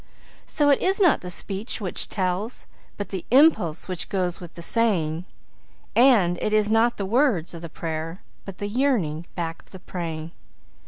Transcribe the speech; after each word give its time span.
So 0.47 0.69
it 0.71 0.81
is 0.81 0.99
not 0.99 1.21
the 1.21 1.29
speech 1.29 1.79
which 1.79 2.09
tells, 2.09 2.65
but 2.97 3.09
the 3.09 3.23
impulse 3.29 3.87
which 3.87 4.09
goes 4.09 4.39
with 4.41 4.55
the 4.55 4.63
saying; 4.63 5.25
And 5.95 6.39
it 6.41 6.53
is 6.53 6.71
not 6.71 6.97
the 6.97 7.05
words 7.05 7.53
of 7.53 7.61
the 7.61 7.69
prayer, 7.69 8.23
but 8.43 8.57
the 8.57 8.67
yearning 8.67 9.27
back 9.35 9.61
of 9.61 9.69
the 9.69 9.77
praying. 9.77 10.31